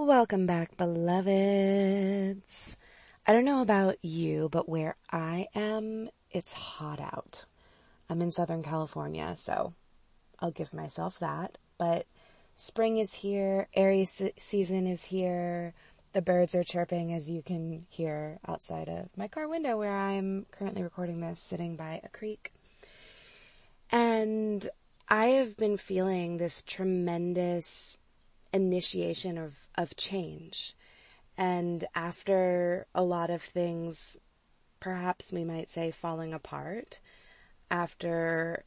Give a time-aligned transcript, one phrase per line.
[0.00, 2.78] Welcome back, beloveds.
[3.26, 7.44] I don't know about you, but where I am, it's hot out.
[8.08, 9.74] I'm in Southern California, so
[10.38, 11.58] I'll give myself that.
[11.76, 12.06] But
[12.54, 15.74] spring is here, Aries season is here,
[16.14, 20.46] the birds are chirping as you can hear outside of my car window where I'm
[20.50, 22.50] currently recording this sitting by a creek.
[23.92, 24.66] And
[25.10, 28.00] I have been feeling this tremendous
[28.52, 30.74] initiation of, of change.
[31.36, 34.20] And after a lot of things,
[34.78, 37.00] perhaps we might say falling apart,
[37.70, 38.64] after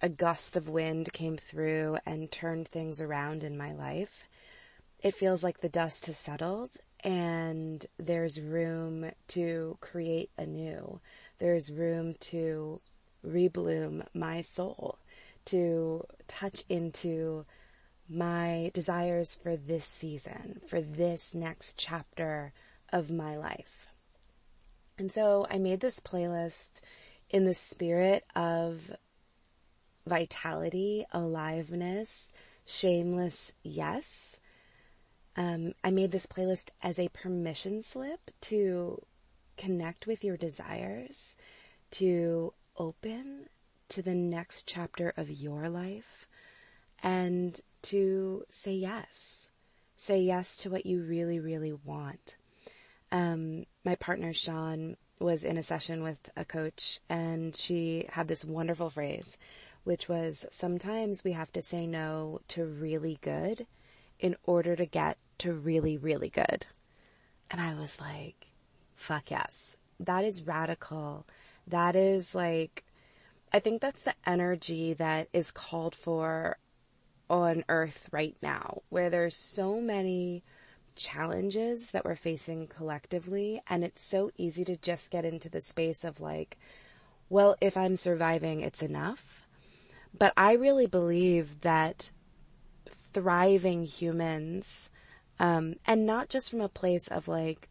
[0.00, 4.24] a gust of wind came through and turned things around in my life,
[5.02, 11.00] it feels like the dust has settled and there's room to create anew.
[11.38, 12.78] There's room to
[13.26, 14.98] rebloom my soul,
[15.46, 17.44] to touch into
[18.08, 22.52] my desires for this season, for this next chapter
[22.92, 23.86] of my life.
[24.98, 26.80] And so I made this playlist
[27.30, 28.90] in the spirit of
[30.06, 32.32] vitality, aliveness,
[32.64, 34.40] shameless yes.
[35.36, 39.00] Um, I made this playlist as a permission slip to
[39.56, 41.36] connect with your desires,
[41.92, 43.48] to open
[43.88, 46.27] to the next chapter of your life,
[47.02, 49.50] and to say yes.
[49.96, 52.36] Say yes to what you really, really want.
[53.10, 58.44] Um, my partner Seann was in a session with a coach and she had this
[58.44, 59.38] wonderful phrase,
[59.84, 63.66] which was sometimes we have to say no to really good
[64.20, 66.66] in order to get to really, really good.
[67.50, 68.46] And I was like,
[68.92, 69.76] fuck yes.
[69.98, 71.26] That is radical.
[71.66, 72.84] That is like,
[73.52, 76.58] I think that's the energy that is called for
[77.30, 80.42] on earth right now where there's so many
[80.96, 86.04] challenges that we're facing collectively and it's so easy to just get into the space
[86.04, 86.58] of like,
[87.28, 89.46] well, if I'm surviving, it's enough.
[90.16, 92.10] But I really believe that
[93.12, 94.90] thriving humans,
[95.38, 97.68] um, and not just from a place of like,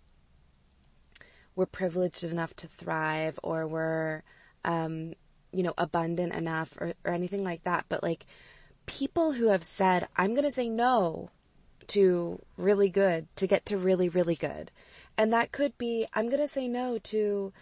[1.55, 4.21] we're privileged enough to thrive or we're,
[4.63, 5.13] um,
[5.51, 8.25] you know, abundant enough or, or anything like that, but like
[8.87, 11.29] people who have said, I'm going to say no
[11.87, 14.71] to really good to get to really, really good.
[15.17, 17.53] And that could be, I'm going to say no to,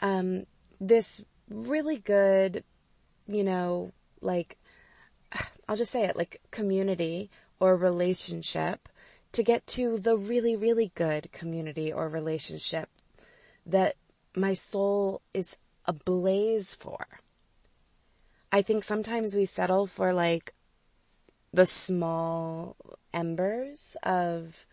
[0.00, 0.46] um,
[0.80, 2.62] this really good,
[3.26, 4.58] you know, like,
[5.68, 8.88] I'll just say it, like community or relationship
[9.32, 12.88] to get to the really, really good community or relationship
[13.64, 13.96] that
[14.34, 15.56] my soul is
[15.86, 17.06] ablaze for.
[18.50, 20.52] I think sometimes we settle for like
[21.52, 22.76] the small
[23.12, 24.66] embers of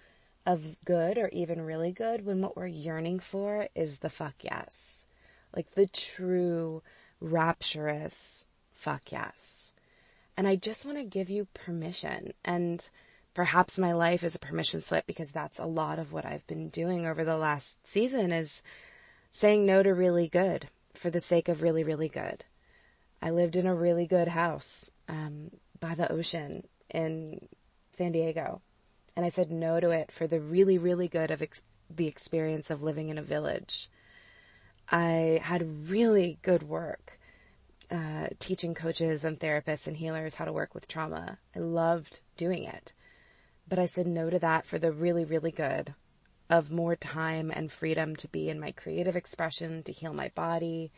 [0.45, 5.05] of good or even really good when what we're yearning for is the fuck yes.
[5.55, 6.81] Like the true
[7.19, 9.73] rapturous fuck yes.
[10.37, 12.89] And I just want to give you permission and
[13.33, 16.69] perhaps my life is a permission slip because that's a lot of what I've been
[16.69, 18.63] doing over the last season is
[19.29, 22.45] saying no to really good for the sake of really, really good.
[23.21, 24.91] I lived in a really good house.
[25.07, 27.47] Um, by the ocean in
[27.91, 28.61] San Diego.
[29.15, 32.69] And I said no to it for the really, really good of ex- the experience
[32.69, 33.89] of living in a village.
[34.91, 37.19] I had really good work
[37.91, 41.39] uh, teaching coaches and therapists and healers how to work with trauma.
[41.55, 42.93] I loved doing it.
[43.67, 45.93] But I said no to that for the really, really good
[46.49, 50.91] of more time and freedom to be in my creative expression, to heal my body,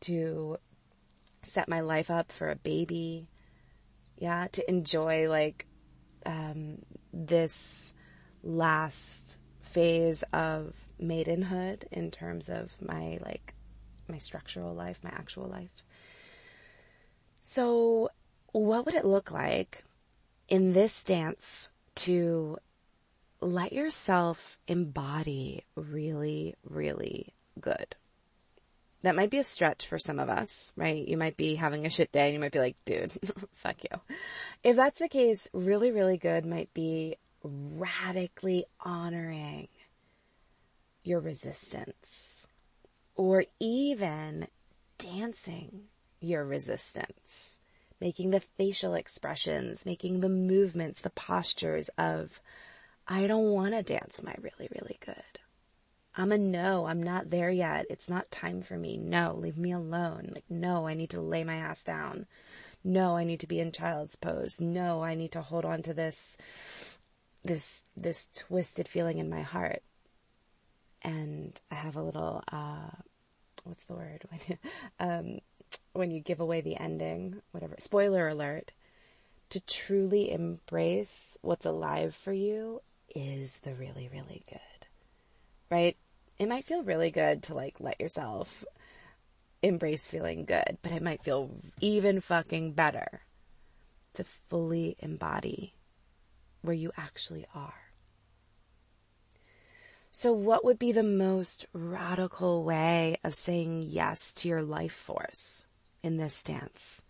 [0.00, 0.58] to
[1.42, 3.26] set my life up for a baby,
[4.22, 5.66] yeah, to enjoy like,
[6.24, 6.78] um,
[7.12, 7.92] this
[8.44, 13.52] last phase of maidenhood in terms of my like,
[14.08, 15.82] my structural life, my actual life.
[17.40, 18.10] So
[18.52, 19.82] what would it look like
[20.48, 22.58] in this dance to
[23.40, 27.96] let yourself embody really, really good?
[29.02, 31.06] That might be a stretch for some of us, right?
[31.06, 33.12] You might be having a shit day and you might be like, dude,
[33.52, 34.00] fuck you.
[34.62, 39.68] If that's the case, really, really good might be radically honoring
[41.02, 42.46] your resistance
[43.16, 44.46] or even
[44.98, 45.84] dancing
[46.20, 47.60] your resistance,
[48.00, 52.40] making the facial expressions, making the movements, the postures of,
[53.08, 55.41] I don't want to dance my really, really good.
[56.16, 57.86] I'm a no, I'm not there yet.
[57.88, 58.98] It's not time for me.
[58.98, 60.30] No, leave me alone.
[60.34, 62.26] Like, no, I need to lay my ass down.
[62.84, 64.60] No, I need to be in child's pose.
[64.60, 66.36] No, I need to hold on to this
[67.44, 69.82] this, this twisted feeling in my heart.
[71.02, 72.90] And I have a little, uh,
[73.64, 74.24] what's the word?
[74.30, 74.58] When,
[75.00, 75.38] um,
[75.92, 78.72] when you give away the ending, whatever, spoiler alert,
[79.50, 82.80] to truly embrace what's alive for you
[83.14, 84.86] is the really, really good,
[85.70, 85.96] right?
[86.38, 88.64] It might feel really good to like let yourself
[89.62, 91.50] embrace feeling good, but it might feel
[91.80, 93.22] even fucking better
[94.14, 95.74] to fully embody
[96.62, 97.74] where you actually are.
[100.10, 105.66] So what would be the most radical way of saying yes to your life force
[106.02, 107.04] in this stance?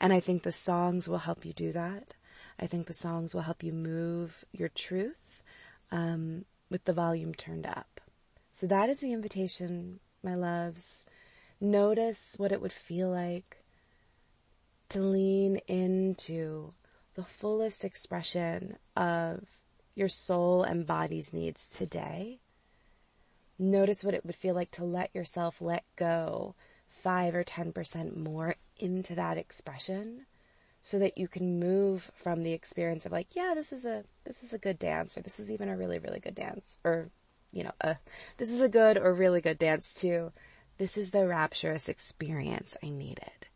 [0.00, 2.14] And I think the songs will help you do that.
[2.58, 5.44] I think the songs will help you move your truth
[5.92, 8.00] um, with the volume turned up.
[8.58, 11.06] So that is the invitation, my loves.
[11.60, 13.62] Notice what it would feel like
[14.88, 16.72] to lean into
[17.14, 19.44] the fullest expression of
[19.94, 22.40] your soul and body's needs today.
[23.60, 26.56] Notice what it would feel like to let yourself let go
[26.88, 30.26] five or 10% more into that expression
[30.82, 34.42] so that you can move from the experience of like, yeah, this is a, this
[34.42, 37.12] is a good dance or this is even a really, really good dance or,
[37.52, 37.94] you know, uh,
[38.36, 40.32] this is a good or really good dance to
[40.78, 43.46] this is the rapturous experience I needed.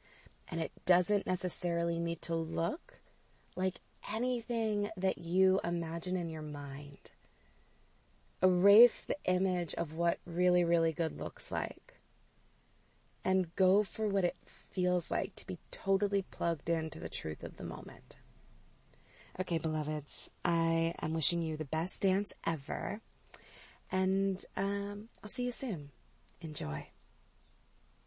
[0.49, 2.99] And it doesn't necessarily need to look
[3.55, 3.81] like
[4.13, 7.13] anything that you imagine in your mind.
[8.43, 12.01] Erase the image of what really, really good looks like
[13.25, 17.57] and go for what it feels like to be totally plugged into the truth of
[17.57, 18.17] the moment.
[19.41, 23.01] Okay, beloveds, I am wishing you the best dance ever,
[23.93, 25.91] and um, I'll see you soon.
[26.41, 26.92] Enjoy.